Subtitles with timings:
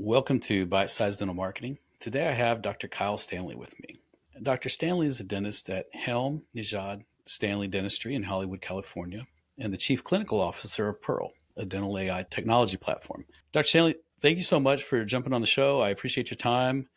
[0.00, 1.76] Welcome to Bite Size Dental Marketing.
[1.98, 2.86] Today I have Dr.
[2.86, 4.00] Kyle Stanley with me.
[4.40, 4.68] Dr.
[4.68, 9.26] Stanley is a dentist at Helm Nejad Stanley Dentistry in Hollywood, California,
[9.58, 13.24] and the Chief Clinical Officer of Pearl, a dental AI technology platform.
[13.50, 13.66] Dr.
[13.66, 15.80] Stanley, thank you so much for jumping on the show.
[15.80, 16.88] I appreciate your time.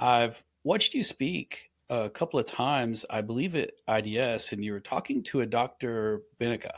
[0.00, 4.80] I've watched you speak a couple of times, I believe at IDS, and you were
[4.80, 6.22] talking to a Dr.
[6.40, 6.72] Benica.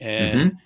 [0.00, 0.56] And mm-hmm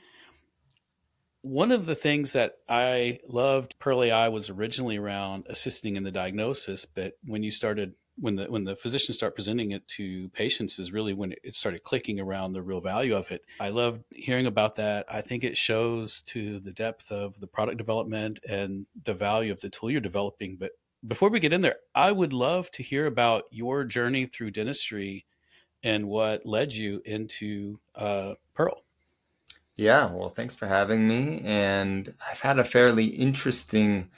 [1.43, 6.11] one of the things that I loved Pearl AI was originally around assisting in the
[6.11, 10.79] diagnosis, but when you started when the when the physicians start presenting it to patients
[10.79, 13.43] is really when it started clicking around the real value of it.
[13.61, 15.07] I love hearing about that.
[15.09, 19.61] I think it shows to the depth of the product development and the value of
[19.61, 20.57] the tool you're developing.
[20.57, 20.73] But
[21.07, 25.25] before we get in there, I would love to hear about your journey through dentistry
[25.85, 28.83] and what led you into uh, Pearl.
[29.79, 31.41] Yeah, well, thanks for having me.
[31.45, 34.11] And I've had a fairly interesting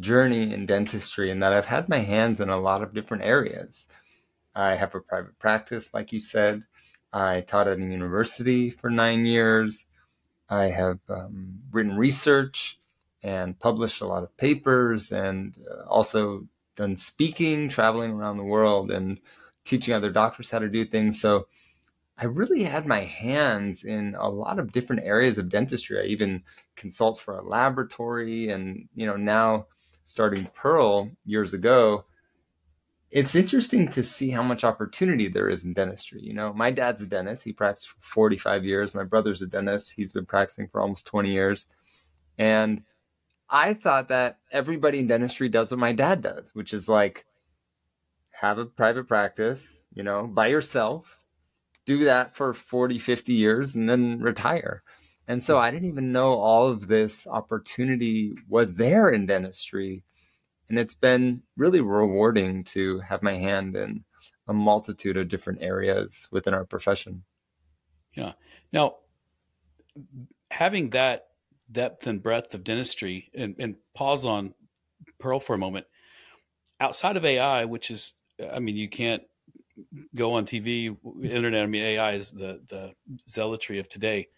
[0.00, 3.88] journey in dentistry in that I've had my hands in a lot of different areas.
[4.54, 6.64] I have a private practice, like you said.
[7.12, 9.86] I taught at a university for nine years.
[10.50, 12.80] I have um, written research
[13.22, 16.46] and published a lot of papers and uh, also
[16.76, 19.20] done speaking, traveling around the world, and
[19.64, 21.20] teaching other doctors how to do things.
[21.20, 21.46] So
[22.22, 25.98] I really had my hands in a lot of different areas of dentistry.
[25.98, 26.44] I even
[26.76, 29.66] consult for a laboratory and, you know, now
[30.04, 32.04] starting Pearl years ago,
[33.10, 36.22] it's interesting to see how much opportunity there is in dentistry.
[36.22, 37.42] You know, my dad's a dentist.
[37.42, 38.94] He practiced for 45 years.
[38.94, 39.90] My brother's a dentist.
[39.90, 41.66] He's been practicing for almost 20 years.
[42.38, 42.84] And
[43.50, 47.26] I thought that everybody in dentistry does what my dad does, which is like
[48.30, 51.18] have a private practice, you know, by yourself,
[51.84, 54.82] do that for 40, 50 years and then retire.
[55.28, 60.04] And so I didn't even know all of this opportunity was there in dentistry.
[60.68, 64.04] And it's been really rewarding to have my hand in
[64.48, 67.24] a multitude of different areas within our profession.
[68.14, 68.32] Yeah.
[68.72, 68.96] Now,
[70.50, 71.28] having that
[71.70, 74.54] depth and breadth of dentistry, and, and pause on
[75.18, 75.86] Pearl for a moment,
[76.80, 78.14] outside of AI, which is,
[78.52, 79.22] I mean, you can't
[80.14, 81.62] go on TV, internet.
[81.62, 82.94] I mean, AI is the the
[83.28, 84.28] zealotry of today.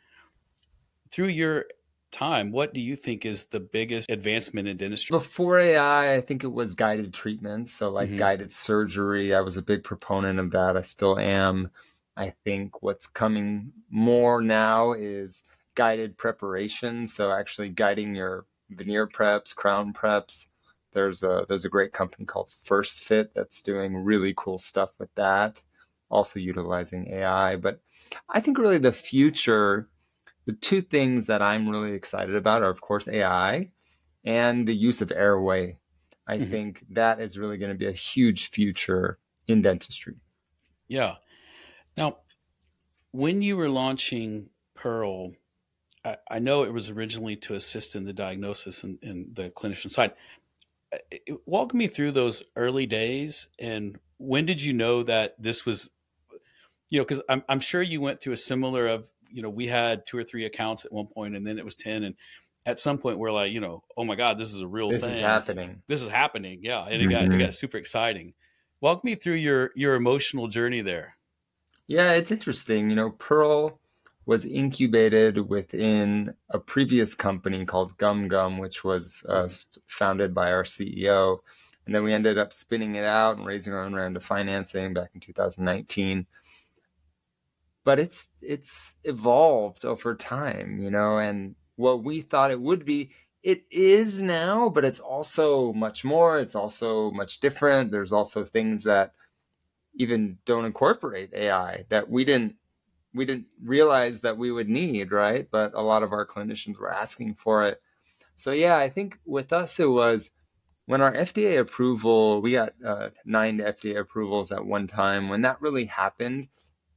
[1.11, 1.67] Through your
[2.15, 5.15] time, what do you think is the biggest advancement in dentistry?
[5.15, 7.69] Before AI, I think it was guided treatment.
[7.69, 8.19] So, like mm-hmm.
[8.19, 10.77] guided surgery, I was a big proponent of that.
[10.77, 11.71] I still am.
[12.17, 15.43] I think what's coming more now is
[15.75, 17.07] guided preparation.
[17.07, 20.47] So, actually guiding your veneer preps, crown preps,
[20.95, 25.15] there's a there's a great company called First Fit that's doing really cool stuff with
[25.17, 25.63] that,
[26.11, 27.57] also utilizing AI.
[27.57, 27.81] But
[28.29, 29.89] I think really the future,
[30.47, 33.71] the two things that I'm really excited about are of course AI
[34.25, 35.79] and the use of airway.
[36.27, 36.51] I mm-hmm.
[36.51, 40.15] think that is really going to be a huge future in dentistry.
[40.89, 41.17] Yeah.
[41.97, 42.19] Now,
[43.11, 45.33] when you were launching Pearl,
[46.05, 49.91] I, I know it was originally to assist in the diagnosis and, and the clinician
[49.91, 50.13] side
[51.47, 55.91] walk me through those early days and when did you know that this was
[56.91, 59.67] you know because I'm, I'm sure you went through a similar of you know we
[59.67, 62.15] had two or three accounts at one point and then it was 10 and
[62.67, 65.03] at some point we're like you know oh my god this is a real this
[65.03, 67.11] thing is happening this is happening yeah and it mm-hmm.
[67.11, 67.39] got it mm-hmm.
[67.39, 68.33] got super exciting
[68.81, 71.17] walk me through your your emotional journey there
[71.87, 73.81] yeah it's interesting you know pearl
[74.27, 79.49] was incubated within a previous company called GumGum, which was uh,
[79.87, 81.39] founded by our CEO.
[81.87, 84.95] And then we ended up spinning it out and raising our own round of financing
[84.95, 86.27] back in 2019.
[87.85, 93.11] But it's it's evolved over time, you know, and what we thought it would be,
[93.43, 96.39] it is now, but it's also much more.
[96.39, 97.91] It's also much different.
[97.91, 99.13] There's also things that
[99.97, 102.57] even don't incorporate AI that we didn't
[103.15, 105.49] we didn't realize that we would need, right?
[105.51, 107.81] But a lot of our clinicians were asking for it.
[108.37, 110.33] So yeah, I think with us it was
[110.87, 115.29] when our FDA approval, we got uh, nine FDA approvals at one time.
[115.29, 116.49] When that really happened,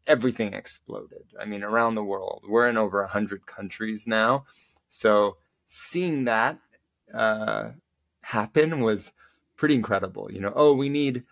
[0.05, 1.23] everything exploded.
[1.39, 4.45] I mean, around the world, we're in over hundred countries now.
[4.89, 6.59] So seeing that
[7.13, 7.71] uh,
[8.21, 9.13] happen was
[9.55, 10.31] pretty incredible.
[10.31, 11.23] You know, oh, we need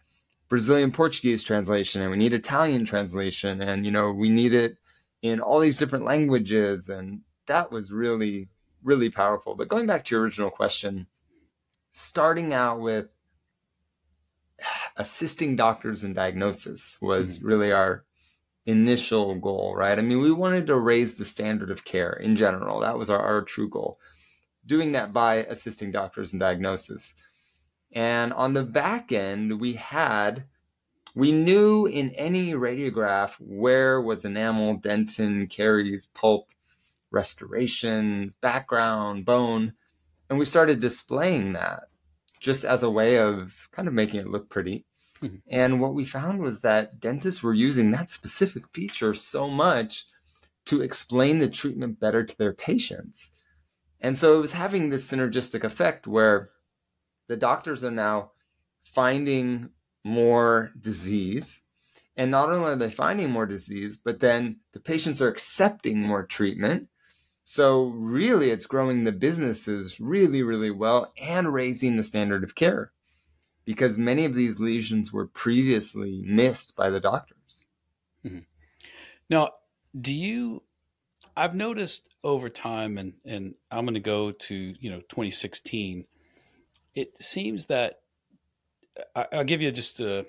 [0.47, 4.77] Brazilian Portuguese translation and we need Italian translation and you know we need it
[5.25, 8.49] in all these different languages and that was really
[8.83, 9.55] really powerful.
[9.55, 11.07] But going back to your original question,
[11.91, 13.07] starting out with
[14.95, 17.47] assisting doctors in diagnosis was mm-hmm.
[17.47, 18.03] really our
[18.67, 19.97] initial goal, right?
[19.97, 22.79] I mean, we wanted to raise the standard of care in general.
[22.79, 23.99] That was our, our true goal.
[24.65, 27.13] doing that by assisting doctors in diagnosis.
[27.91, 30.45] And on the back end, we had,
[31.15, 36.49] we knew in any radiograph where was enamel, dentin, caries, pulp,
[37.09, 39.73] restorations, background, bone.
[40.29, 41.83] And we started displaying that
[42.41, 44.85] just as a way of kind of making it look pretty.
[45.21, 45.37] Mm-hmm.
[45.49, 50.05] And what we found was that dentists were using that specific feature so much
[50.65, 53.31] to explain the treatment better to their patients.
[54.01, 56.49] And so it was having this synergistic effect where
[57.27, 58.31] the doctors are now
[58.83, 59.69] finding
[60.05, 61.61] more disease.
[62.15, 66.25] And not only are they finding more disease, but then the patients are accepting more
[66.25, 66.87] treatment.
[67.43, 72.91] So, really, it's growing the businesses really, really well and raising the standard of care
[73.65, 77.65] because many of these lesions were previously missed by the doctors.
[78.25, 78.39] Mm-hmm.
[79.29, 79.51] Now,
[79.99, 80.63] do you
[81.37, 86.05] I've noticed over time, and and I'm going to go to you know 2016.
[86.93, 87.99] It seems that
[89.15, 90.25] I, will give you just a.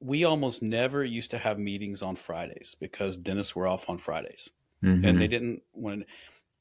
[0.00, 4.50] We almost never used to have meetings on Fridays because dentists were off on Fridays,
[4.82, 5.04] mm-hmm.
[5.04, 6.04] and they didn't want.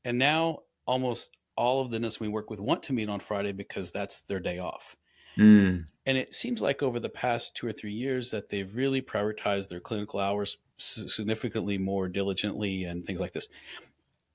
[0.06, 3.52] And now almost all of the dentists we work with want to meet on Friday
[3.52, 4.96] because that's their day off.
[5.38, 5.86] Mm.
[6.06, 9.70] And it seems like over the past two or three years that they've really prioritized
[9.70, 13.48] their clinical hours significantly more diligently and things like this.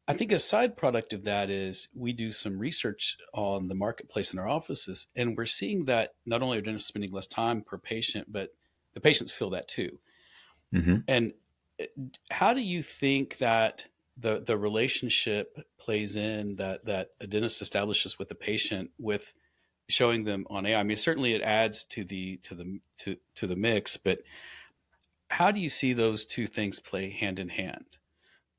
[0.08, 4.32] I think a side product of that is we do some research on the marketplace
[4.32, 7.76] in our offices, and we're seeing that not only are dentists spending less time per
[7.76, 8.50] patient, but
[8.94, 9.98] the patients feel that too.
[10.72, 10.96] Mm-hmm.
[11.08, 11.32] And
[11.80, 11.86] uh,
[12.30, 13.86] how do you think that
[14.16, 19.32] the the relationship plays in that that a dentist establishes with the patient with
[19.88, 20.78] showing them on AI?
[20.78, 24.20] I mean, certainly it adds to the to the to to the mix, but
[25.28, 27.98] how do you see those two things play hand in hand?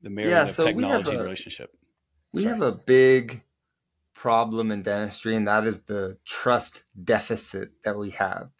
[0.02, 1.74] The marriage yeah, so of technology a, relationship.
[2.32, 2.54] We Sorry.
[2.54, 3.42] have a big
[4.14, 8.50] problem in dentistry, and that is the trust deficit that we have.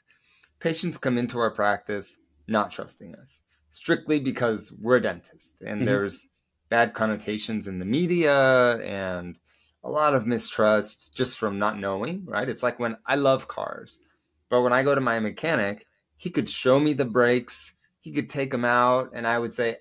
[0.61, 3.41] Patients come into our practice not trusting us
[3.71, 5.87] strictly because we're a dentist, and mm-hmm.
[5.87, 6.29] there's
[6.69, 9.39] bad connotations in the media and
[9.85, 12.49] a lot of mistrust just from not knowing, right?
[12.49, 13.99] It's like when I love cars,
[14.49, 15.87] but when I go to my mechanic,
[16.17, 19.77] he could show me the brakes, he could take them out, and I would say,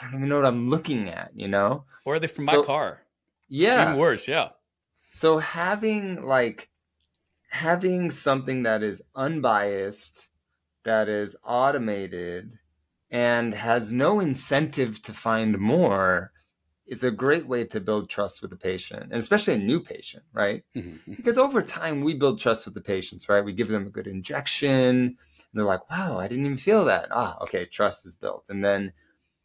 [0.00, 1.84] I, don't even know what I'm looking at, you know?
[2.04, 3.02] Or are they from my so, car?
[3.48, 3.82] Yeah.
[3.82, 4.50] Even worse, yeah.
[5.10, 6.70] So having like
[7.50, 10.28] having something that is unbiased,
[10.84, 12.58] that is automated,
[13.10, 16.32] and has no incentive to find more
[16.90, 20.24] is a great way to build trust with the patient, and especially a new patient,
[20.32, 20.64] right?
[20.74, 21.14] Mm-hmm.
[21.14, 23.44] Because over time, we build trust with the patients, right?
[23.44, 25.16] We give them a good injection, and
[25.54, 28.92] they're like, "Wow, I didn't even feel that." Ah, okay, trust is built, and then,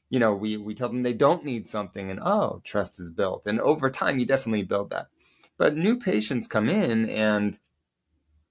[0.10, 3.46] you know, we we tell them they don't need something, and oh, trust is built,
[3.48, 5.08] and over time, you definitely build that.
[5.58, 7.60] But new patients come in and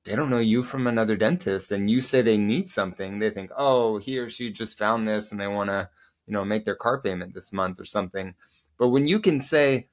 [0.04, 3.50] they don't know you from another dentist, and you say they need something, they think,
[3.56, 5.88] "Oh, he or she just found this, and they want to."
[6.26, 8.34] You know, make their car payment this month or something
[8.78, 9.88] but when you can say,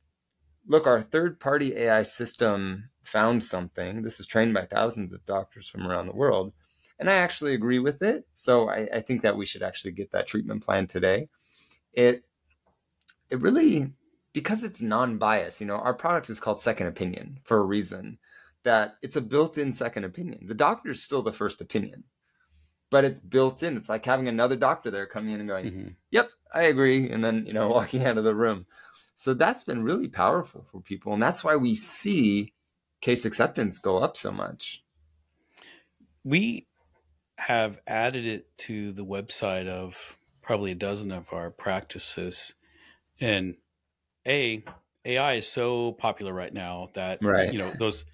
[0.67, 5.67] look, our third party AI system found something, this is trained by thousands of doctors
[5.67, 6.53] from around the world,
[6.99, 8.25] and I actually agree with it.
[8.33, 11.29] So I, I think that we should actually get that treatment plan today.
[11.93, 12.23] It
[13.29, 13.93] it really
[14.33, 18.17] because it's non-biased, you know, our product is called second opinion for a reason
[18.63, 20.47] that it's a built-in second opinion.
[20.47, 22.03] The doctor is still the first opinion,
[22.89, 23.75] but it's built in.
[23.75, 25.87] It's like having another doctor there coming in and going, mm-hmm.
[26.11, 28.65] "Yep, I agree, and then you know walking out of the room.
[29.15, 32.53] So that's been really powerful for people, and that's why we see
[33.01, 34.83] case acceptance go up so much.
[36.23, 36.67] We
[37.37, 42.55] have added it to the website of probably a dozen of our practices,
[43.19, 43.55] and
[44.27, 44.63] a
[45.05, 47.51] AI is so popular right now that right.
[47.51, 48.05] you know those.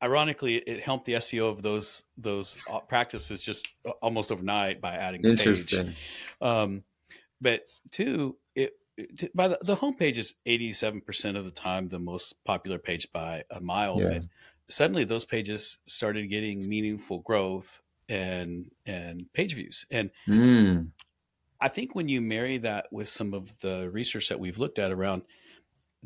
[0.00, 3.66] Ironically, it helped the SEO of those those uh, practices just
[4.00, 5.86] almost overnight by adding the Interesting.
[5.86, 5.96] page.
[6.40, 6.84] Um,
[7.40, 12.34] but two, it, it by the, the homepage is 87% of the time the most
[12.44, 14.00] popular page by a mile.
[14.00, 14.08] Yeah.
[14.08, 14.26] But
[14.68, 19.86] suddenly those pages started getting meaningful growth and and page views.
[19.90, 20.88] And mm.
[21.60, 24.92] I think when you marry that with some of the research that we've looked at
[24.92, 25.22] around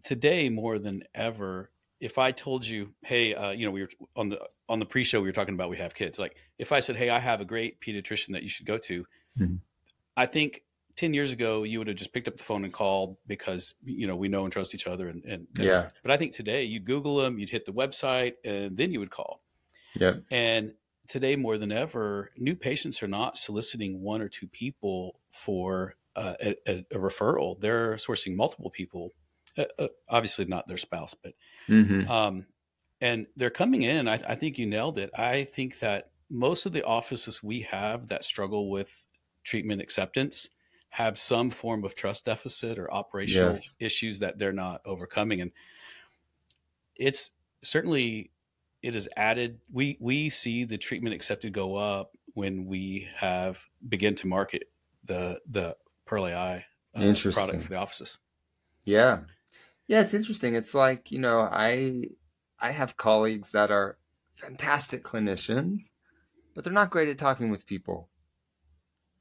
[0.03, 4.31] today more than ever, if I told you, hey, uh, you know, we were on
[4.31, 6.19] the on the pre-show we were talking about we have kids.
[6.19, 9.05] Like if I said, hey, I have a great pediatrician that you should go to,
[9.39, 9.57] mm-hmm.
[10.17, 10.63] I think
[10.97, 14.07] 10 years ago you would have just picked up the phone and called because you
[14.07, 16.63] know we know and trust each other and, and, and yeah but i think today
[16.65, 19.41] you google them you'd hit the website and then you would call
[19.95, 20.73] yeah and
[21.09, 26.35] today more than ever new patients are not soliciting one or two people for uh,
[26.41, 29.13] a, a, a, referral they're sourcing multiple people
[29.59, 31.35] Uh, uh, obviously not their spouse, but
[31.69, 32.11] mm-hmm.
[32.11, 32.47] um,
[33.03, 34.09] and they're coming in.
[34.09, 35.11] I, I think you nailed it.
[35.15, 39.07] I think that most of the offices we have that struggle with
[39.45, 40.49] treatment acceptance
[40.89, 43.75] have some form of trust deficit or operational yes.
[43.79, 45.53] issues that they're not overcoming and
[46.97, 47.33] it's
[47.63, 48.31] certainly
[48.83, 54.15] it is added we we see the treatment accepted go up when we have begin
[54.17, 54.65] to market
[55.05, 58.19] the the pearl ai uh, product for the offices.
[58.85, 59.21] Yeah.
[59.87, 60.55] Yeah it's interesting.
[60.55, 62.05] It's like you know i
[62.61, 63.99] i have colleagues that are
[64.35, 65.91] fantastic clinicians
[66.55, 68.11] but they're not great at talking with people.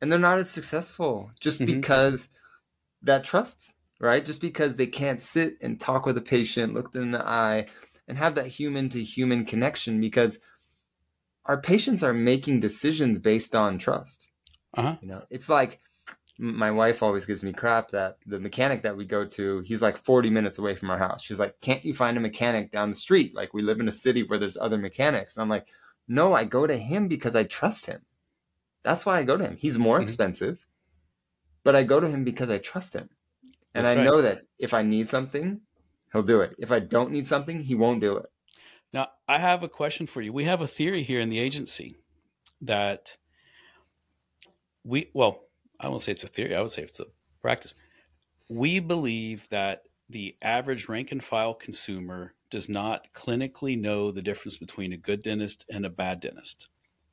[0.02, 1.80] And they're not as successful just mm-hmm.
[1.80, 2.28] because
[3.04, 4.26] that trust right?
[4.26, 7.68] Just because they can't sit and talk with a patient look them in the eye
[8.12, 10.40] and have that human to human connection because
[11.46, 14.30] our patients are making decisions based on trust
[14.76, 14.98] uh-huh.
[15.02, 15.80] you know it's like
[16.38, 19.98] my wife always gives me crap that the mechanic that we go to he's like
[19.98, 22.96] 40 minutes away from our house she's like can't you find a mechanic down the
[22.96, 25.68] street like we live in a city where there's other mechanics and i'm like
[26.08, 28.02] no i go to him because i trust him
[28.84, 29.58] that's why I go to him.
[29.58, 30.04] He's more mm-hmm.
[30.04, 30.66] expensive,
[31.64, 33.10] but I go to him because I trust him.
[33.74, 34.06] And That's I right.
[34.06, 35.62] know that if I need something,
[36.12, 36.56] he'll do it.
[36.58, 38.26] If I don't need something, he won't do it.
[38.94, 40.34] Now, I have a question for you.
[40.34, 41.96] We have a theory here in the agency
[42.62, 43.16] that
[44.84, 45.46] we, well,
[45.80, 47.06] I won't say it's a theory, I would say it's a
[47.42, 47.76] practice.
[48.50, 54.58] We believe that the average rank and file consumer does not clinically know the difference
[54.58, 56.68] between a good dentist and a bad dentist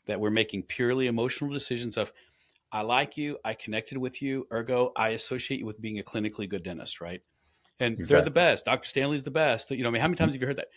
[0.07, 2.13] that we're making purely emotional decisions of
[2.73, 6.49] I like you, I connected with you, ergo I associate you with being a clinically
[6.49, 7.23] good dentist, right?
[7.81, 8.15] And exactly.
[8.15, 8.65] they're the best.
[8.65, 8.89] Dr.
[8.89, 9.71] Stanley's the best.
[9.71, 10.69] You know, I mean, how many times have you heard that?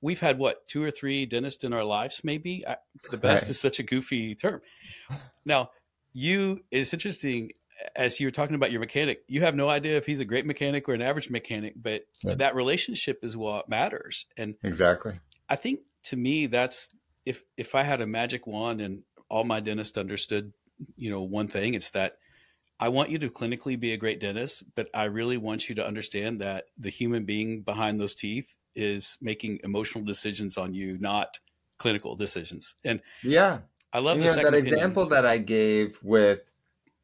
[0.00, 2.64] We've had what two or three dentists in our lives, maybe.
[2.66, 2.76] I,
[3.10, 3.50] the best right.
[3.50, 4.60] is such a goofy term.
[5.44, 5.70] Now,
[6.12, 7.52] you it's interesting
[7.96, 9.22] as you were talking about your mechanic.
[9.28, 12.34] You have no idea if he's a great mechanic or an average mechanic, but yeah.
[12.34, 14.26] that relationship is what matters.
[14.36, 15.18] And exactly,
[15.48, 16.88] I think to me that's
[17.24, 20.52] if if I had a magic wand and all my dentists understood,
[20.96, 22.18] you know, one thing, it's that
[22.82, 25.86] I want you to clinically be a great dentist, but I really want you to
[25.86, 31.38] understand that the human being behind those teeth is making emotional decisions on you, not
[31.78, 32.74] clinical decisions.
[32.84, 33.60] And yeah,
[33.92, 36.40] I love you know, that example that I gave with,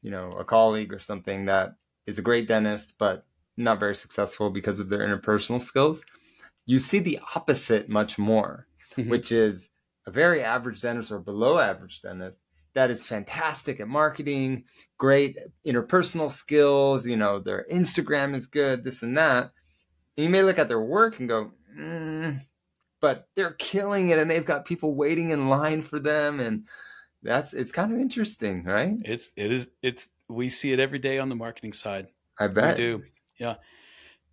[0.02, 3.24] you know, a colleague or something that is a great dentist, but
[3.56, 6.04] not very successful because of their interpersonal skills.
[6.66, 8.66] You see the opposite much more,
[8.96, 9.08] mm-hmm.
[9.08, 9.70] which is
[10.08, 12.42] a very average dentist or below average dentist
[12.74, 14.64] that is fantastic at marketing,
[14.98, 19.50] great interpersonal skills, you know, their Instagram is good, this and that.
[20.16, 22.40] And you may look at their work and go, mm,
[23.00, 26.66] but they're killing it and they've got people waiting in line for them and
[27.22, 28.92] that's it's kind of interesting, right?
[29.04, 32.08] It's it is it's we see it every day on the marketing side.
[32.38, 32.76] I bet.
[32.76, 33.02] We do.
[33.38, 33.56] Yeah.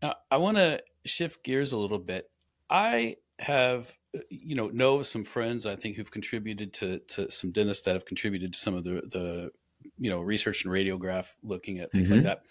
[0.01, 2.29] Now I want to shift gears a little bit.
[2.69, 3.95] I have
[4.29, 8.05] you know know some friends I think who've contributed to to some dentists that have
[8.05, 9.51] contributed to some of the the
[9.97, 12.17] you know research and radiograph looking at things mm-hmm.
[12.17, 12.43] like that.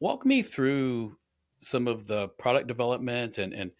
[0.00, 1.16] Walk me through
[1.60, 3.70] some of the product development and and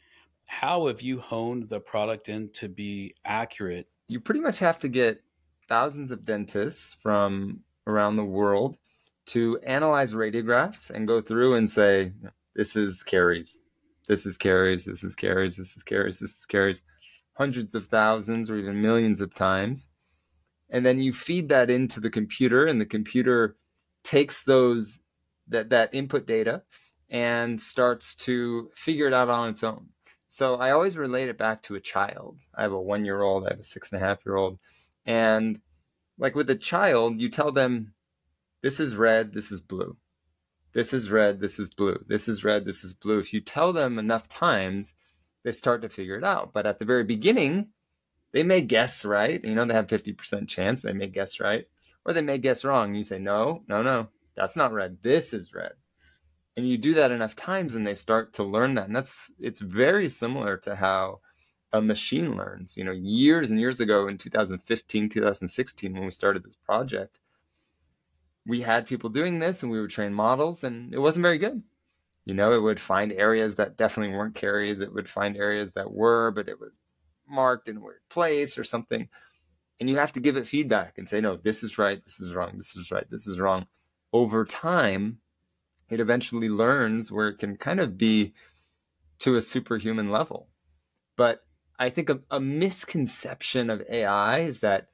[0.48, 3.88] how have you honed the product in to be accurate?
[4.08, 5.22] You pretty much have to get
[5.68, 8.78] thousands of dentists from around the world
[9.26, 12.12] to analyze radiographs and go through and say
[12.56, 13.62] this is caries
[14.10, 16.82] this is caries, this is caries, this is caries, this is caries,
[17.34, 19.88] hundreds of thousands or even millions of times.
[20.68, 23.56] And then you feed that into the computer, and the computer
[24.04, 25.00] takes those
[25.48, 26.62] that that input data
[27.08, 29.88] and starts to figure it out on its own.
[30.28, 32.38] So I always relate it back to a child.
[32.54, 34.60] I have a one year old, I have a six and a half year old.
[35.04, 35.60] And
[36.18, 37.94] like with a child, you tell them,
[38.62, 39.96] this is red, this is blue
[40.72, 43.18] this is red, this is blue, this is red, this is blue.
[43.18, 44.94] If you tell them enough times,
[45.44, 46.52] they start to figure it out.
[46.52, 47.68] But at the very beginning,
[48.32, 49.42] they may guess right.
[49.42, 51.66] You know, they have 50% chance they may guess right,
[52.04, 52.94] or they may guess wrong.
[52.94, 54.98] You say, no, no, no, that's not red.
[55.02, 55.72] This is red.
[56.56, 58.86] And you do that enough times and they start to learn that.
[58.86, 61.20] And that's, it's very similar to how
[61.72, 62.76] a machine learns.
[62.76, 67.18] You know, years and years ago in 2015, 2016, when we started this project,
[68.46, 71.62] we had people doing this and we would train models and it wasn't very good.
[72.30, 74.78] You know, it would find areas that definitely weren't caries.
[74.78, 76.78] It would find areas that were, but it was
[77.28, 79.08] marked in a weird place or something.
[79.80, 82.32] And you have to give it feedback and say, no, this is right, this is
[82.32, 83.66] wrong, this is right, this is wrong.
[84.12, 85.18] Over time,
[85.90, 88.32] it eventually learns where it can kind of be
[89.18, 90.50] to a superhuman level.
[91.16, 91.40] But
[91.80, 94.86] I think a, a misconception of AI is that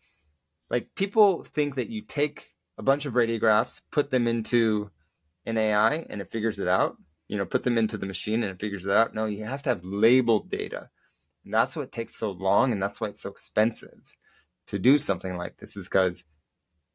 [0.70, 4.90] like people think that you take a bunch of radiographs, put them into
[5.44, 6.96] an AI, and it figures it out.
[7.28, 9.14] You know, put them into the machine and it figures it out.
[9.14, 10.90] No, you have to have labeled data.
[11.44, 14.16] And that's what takes so long and that's why it's so expensive
[14.66, 16.24] to do something like this is because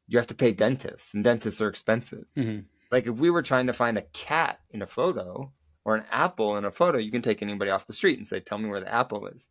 [0.06, 2.24] you have to pay dentists and dentists are expensive.
[2.36, 2.60] Mm-hmm.
[2.90, 5.50] Like if we were trying to find a cat in a photo
[5.84, 8.40] or an apple in a photo, you can take anybody off the street and say,
[8.40, 9.48] tell me where the apple is.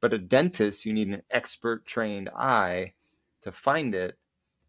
[0.00, 2.94] But a dentist, you need an expert trained eye
[3.42, 4.16] to find it.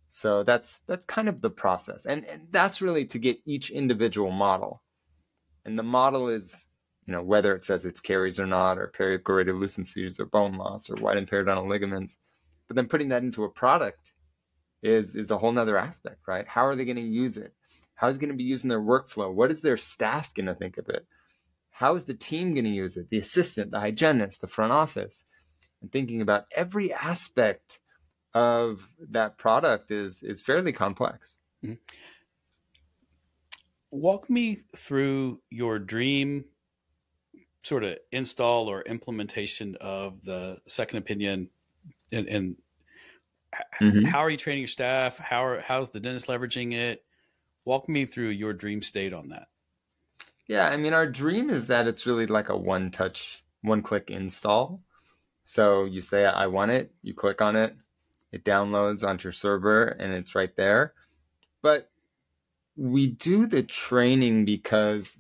[0.10, 2.06] So that's that's kind of the process.
[2.06, 4.82] And, and that's really to get each individual model.
[5.70, 6.66] And the model is,
[7.06, 10.90] you know, whether it says it's caries or not, or perichoroidal lucencies or bone loss,
[10.90, 12.18] or widened periodontal ligaments.
[12.68, 14.14] But then putting that into a product
[14.82, 16.48] is is a whole nother aspect, right?
[16.48, 17.54] How are they going to use it?
[17.94, 19.32] How is it going to be used in their workflow?
[19.32, 21.06] What is their staff going to think of it?
[21.70, 23.10] How is the team going to use it?
[23.12, 25.24] The assistant, the hygienist, the front office,
[25.82, 27.80] and thinking about every aspect
[28.34, 31.38] of that product is is fairly complex.
[31.64, 31.76] Mm-hmm.
[33.92, 36.46] Walk me through your dream
[37.64, 41.50] sort of install or implementation of the second opinion
[42.12, 42.56] and, and
[43.82, 44.06] mm-hmm.
[44.06, 45.18] how are you training your staff?
[45.18, 47.04] How are, how's the dentist leveraging it?
[47.66, 49.48] Walk me through your dream state on that.
[50.48, 54.10] Yeah, I mean, our dream is that it's really like a one touch, one click
[54.10, 54.82] install.
[55.46, 57.76] So you say, I want it, you click on it,
[58.32, 60.94] it downloads onto your server, and it's right there.
[61.62, 61.92] But
[62.80, 65.18] we do the training because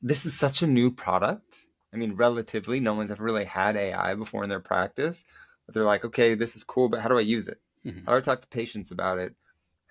[0.00, 1.66] this is such a new product.
[1.92, 5.24] I mean, relatively, no one's ever really had AI before in their practice.
[5.66, 7.60] But they're like, okay, this is cool, but how do I use it?
[7.84, 8.06] Mm-hmm.
[8.06, 9.34] How do I talk to patients about it?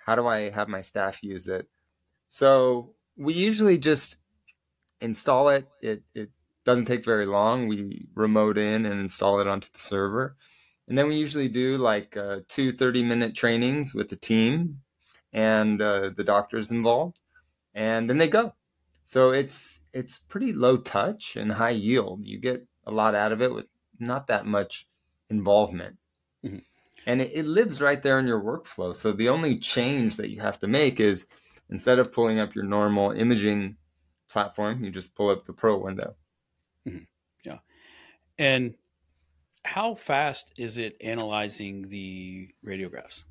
[0.05, 1.67] How do I have my staff use it?
[2.29, 4.15] So we usually just
[5.01, 5.67] install it.
[5.81, 6.29] It it
[6.65, 7.67] doesn't take very long.
[7.67, 10.37] We remote in and install it onto the server.
[10.87, 14.79] And then we usually do like uh, two 30 minute trainings with the team
[15.33, 17.19] and uh, the doctors involved.
[17.73, 18.53] And then they go.
[19.05, 22.25] So it's it's pretty low touch and high yield.
[22.25, 23.65] You get a lot out of it with
[23.99, 24.87] not that much
[25.29, 25.97] involvement.
[26.43, 26.57] Mm-hmm.
[27.05, 28.95] And it, it lives right there in your workflow.
[28.95, 31.25] So the only change that you have to make is
[31.69, 33.77] instead of pulling up your normal imaging
[34.29, 36.15] platform, you just pull up the Pearl window.
[36.87, 37.03] Mm-hmm.
[37.45, 37.59] Yeah.
[38.37, 38.75] And
[39.63, 43.25] how fast is it analyzing the radiographs?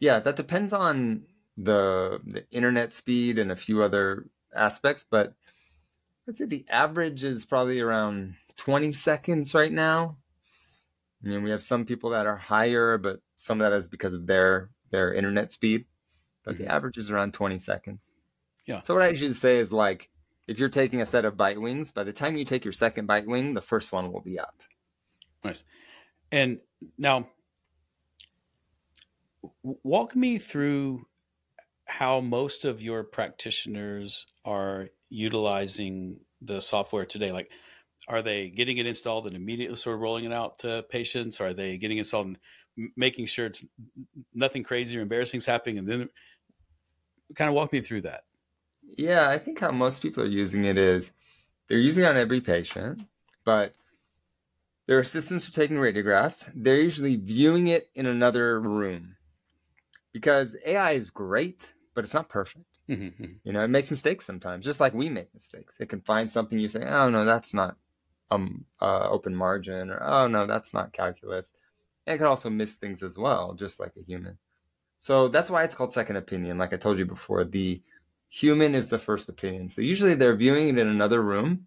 [0.00, 1.22] Yeah, that depends on
[1.56, 5.34] the, the internet speed and a few other aspects, but
[6.28, 10.16] I'd say the average is probably around 20 seconds right now.
[11.24, 14.14] I mean, we have some people that are higher, but some of that is because
[14.14, 15.84] of their their internet speed.
[16.44, 16.64] But mm-hmm.
[16.64, 18.16] the average is around 20 seconds.
[18.66, 18.80] Yeah.
[18.82, 20.08] So what I usually say is like,
[20.46, 23.06] if you're taking a set of bite wings, by the time you take your second
[23.06, 24.62] bite wing, the first one will be up.
[25.44, 25.64] Nice.
[26.32, 26.60] And
[26.96, 27.28] now,
[29.62, 31.06] walk me through
[31.86, 37.32] how most of your practitioners are utilizing the software today.
[37.32, 37.50] Like,
[38.08, 41.40] are they getting it installed and immediately sort of rolling it out to patients?
[41.40, 42.38] Are they getting installed and
[42.96, 43.64] making sure it's
[44.32, 45.78] nothing crazy or embarrassing is happening?
[45.78, 46.08] And then
[47.34, 48.22] kind of walk me through that.
[48.96, 51.12] Yeah, I think how most people are using it is
[51.68, 53.02] they're using it on every patient,
[53.44, 53.74] but
[54.86, 56.50] their assistants are taking radiographs.
[56.54, 59.16] They're usually viewing it in another room
[60.12, 62.64] because AI is great, but it's not perfect.
[62.88, 63.24] Mm-hmm.
[63.44, 65.78] You know, it makes mistakes sometimes, just like we make mistakes.
[65.80, 67.76] It can find something you say, "Oh no, that's not
[68.30, 71.52] um uh, open margin," or "Oh no, that's not calculus."
[72.06, 74.38] And it can also miss things as well, just like a human.
[74.98, 76.58] So that's why it's called second opinion.
[76.58, 77.80] Like I told you before, the
[78.28, 79.68] human is the first opinion.
[79.68, 81.66] So usually they're viewing it in another room,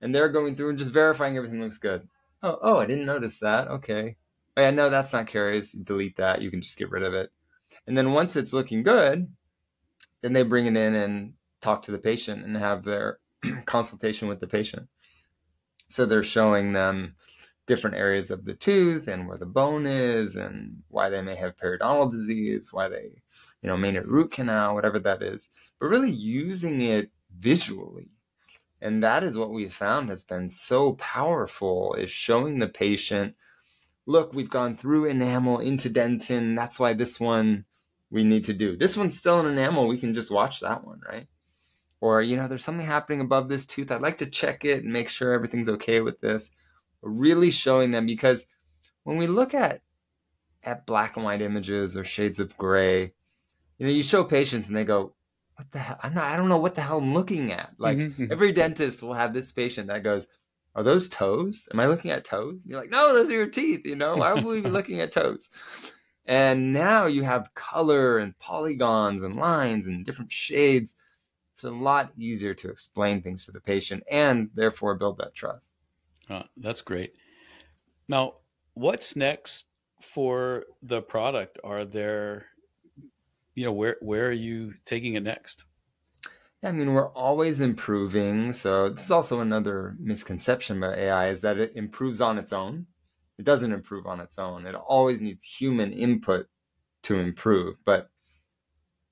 [0.00, 2.08] and they're going through and just verifying everything looks good.
[2.42, 3.68] Oh, oh, I didn't notice that.
[3.68, 4.16] Okay.
[4.56, 5.72] Oh, yeah, no, that's not caries.
[5.72, 6.42] Delete that.
[6.42, 7.30] You can just get rid of it.
[7.88, 9.26] And then once it's looking good,
[10.22, 13.18] then they bring it in and talk to the patient and have their
[13.64, 14.88] consultation with the patient.
[15.88, 17.16] So they're showing them
[17.66, 21.56] different areas of the tooth and where the bone is and why they may have
[21.56, 23.10] periodontal disease, why they,
[23.62, 25.48] you know, may need root canal, whatever that is,
[25.80, 28.10] but really using it visually
[28.80, 33.34] and that is what we've found has been so powerful is showing the patient,
[34.06, 36.56] look, we've gone through enamel into dentin.
[36.56, 37.64] That's why this one
[38.10, 38.76] we need to do.
[38.76, 39.88] This one's still in enamel.
[39.88, 41.26] We can just watch that one, right?
[42.00, 43.90] Or, you know, there's something happening above this tooth.
[43.90, 46.52] I'd like to check it and make sure everything's okay with this.
[47.02, 48.46] really showing them because
[49.04, 49.82] when we look at
[50.64, 53.12] at black and white images or shades of gray,
[53.78, 55.12] you know, you show patients and they go,
[55.54, 55.98] what the hell?
[56.02, 57.72] I'm not, I don't know what the hell I'm looking at.
[57.78, 58.32] Like mm-hmm, mm-hmm.
[58.32, 60.26] every dentist will have this patient that goes,
[60.74, 61.68] are those toes?
[61.72, 62.60] Am I looking at toes?
[62.62, 63.84] And you're like, no, those are your teeth.
[63.84, 65.48] You know, why would we be looking at toes?
[66.28, 70.94] And now you have color and polygons and lines and different shades.
[71.52, 75.72] it's a lot easier to explain things to the patient and therefore build that trust.
[76.28, 77.14] Uh, that's great.
[78.08, 78.34] Now,
[78.74, 79.66] what's next
[80.02, 81.58] for the product?
[81.64, 82.46] Are there,
[83.54, 85.64] you know, where where are you taking it next?
[86.62, 88.52] I mean, we're always improving.
[88.52, 92.86] So this is also another misconception about AI is that it improves on its own.
[93.38, 94.66] It doesn't improve on its own.
[94.66, 96.46] It always needs human input
[97.04, 98.10] to improve, but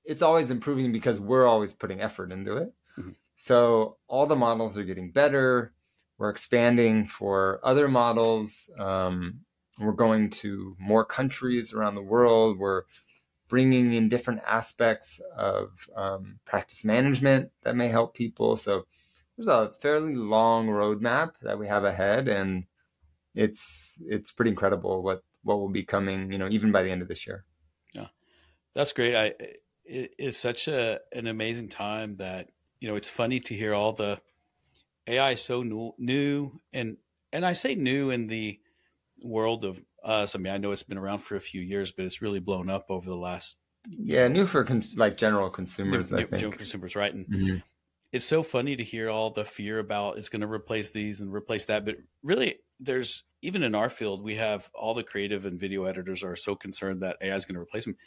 [0.03, 2.73] it's always improving because we're always putting effort into it.
[2.97, 3.11] Mm-hmm.
[3.35, 5.73] So all the models are getting better.
[6.17, 8.69] We're expanding for other models.
[8.79, 9.41] Um,
[9.79, 12.57] we're going to more countries around the world.
[12.57, 12.83] We're
[13.47, 18.57] bringing in different aspects of um, practice management that may help people.
[18.57, 18.87] So
[19.37, 22.65] there's a fairly long roadmap that we have ahead, and
[23.37, 26.31] it's it's pretty incredible what what will be coming.
[26.31, 27.45] You know, even by the end of this year.
[27.93, 28.07] Yeah,
[28.73, 29.15] that's great.
[29.15, 29.33] I
[29.85, 33.93] it is such a an amazing time that you know it's funny to hear all
[33.93, 34.19] the
[35.07, 36.97] AI so new, new and
[37.31, 38.59] and I say new in the
[39.21, 40.35] world of us.
[40.35, 42.69] I mean, I know it's been around for a few years, but it's really blown
[42.69, 43.57] up over the last.
[43.89, 46.11] Yeah, new for cons- like general consumers.
[46.11, 47.13] New, I think general consumers, right?
[47.13, 47.57] And mm-hmm.
[48.11, 51.33] It's so funny to hear all the fear about it's going to replace these and
[51.33, 55.59] replace that, but really, there's even in our field, we have all the creative and
[55.59, 57.97] video editors are so concerned that AI is going to replace them.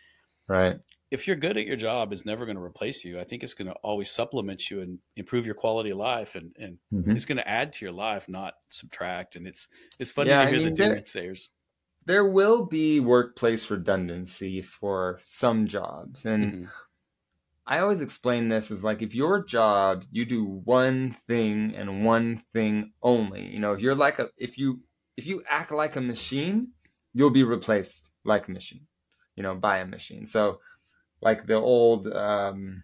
[0.49, 0.79] Right.
[1.11, 3.21] If you're good at your job, it's never going to replace you.
[3.21, 6.55] I think it's going to always supplement you and improve your quality of life, and
[6.59, 7.13] and mm-hmm.
[7.13, 9.37] it's going to add to your life, not subtract.
[9.37, 11.49] And it's it's funny yeah, to hear I mean, the doomsayers
[12.07, 16.25] there will be workplace redundancy for some jobs.
[16.25, 16.65] And mm-hmm.
[17.71, 22.43] I always explain this as like if your job, you do one thing and one
[22.53, 23.47] thing only.
[23.47, 24.81] You know, if you're like a if you
[25.17, 26.73] if you act like a machine,
[27.15, 28.87] you'll be replaced like a machine,
[29.37, 30.27] you know, by a machine.
[30.27, 30.61] So
[31.23, 32.83] like the old um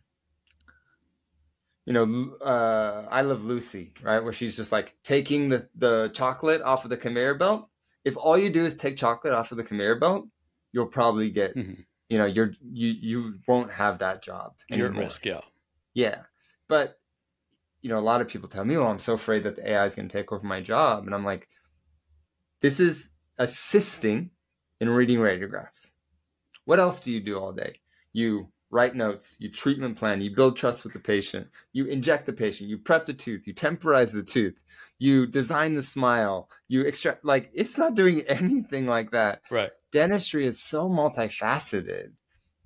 [1.85, 4.19] you know, uh, I Love Lucy, right?
[4.19, 7.69] Where she's just like taking the, the chocolate off of the conveyor belt
[8.07, 10.29] if all you do is take chocolate off of the conveyor belt,
[10.71, 11.83] you'll probably get, mm-hmm.
[12.09, 14.55] You know, you're you you won't have that job.
[14.71, 14.89] Anymore.
[14.89, 15.41] You're at risk, yeah.
[15.95, 16.23] Yeah,
[16.69, 16.99] but
[17.81, 19.85] you know, a lot of people tell me, well I'm so afraid that the AI
[19.87, 21.49] is going to take over my job," and I'm like,
[22.61, 24.31] this is assisting
[24.81, 25.91] in reading radiographs.
[26.65, 27.81] What else do you do all day?
[28.13, 32.33] You write notes, you treatment plan, you build trust with the patient, you inject the
[32.33, 34.65] patient, you prep the tooth, you temporize the tooth,
[34.99, 39.43] you design the smile, you extract like it's not doing anything like that.
[39.51, 39.71] Right.
[39.93, 42.13] Dentistry is so multifaceted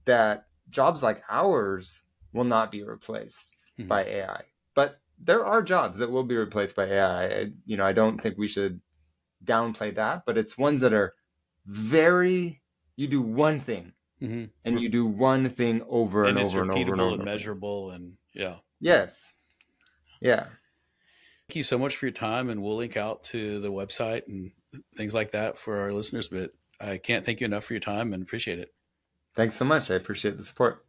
[0.05, 2.03] that jobs like ours
[2.33, 3.89] will not be replaced mm-hmm.
[3.89, 4.43] by AI.
[4.75, 7.25] But there are jobs that will be replaced by AI.
[7.27, 8.81] I, you know, I don't think we should
[9.45, 11.15] downplay that, but it's ones that are
[11.67, 12.63] very
[12.97, 14.45] you do one thing mm-hmm.
[14.65, 17.91] and you do one thing over and, and over and over and over and measurable
[17.91, 18.57] and yeah.
[18.81, 19.33] Yes.
[20.21, 20.47] Yeah.
[21.49, 24.53] Thank you so much for your time, and we'll link out to the website and
[24.97, 26.29] things like that for our listeners.
[26.29, 28.73] But I can't thank you enough for your time and appreciate it.
[29.35, 29.91] Thanks so much.
[29.91, 30.85] I appreciate the support.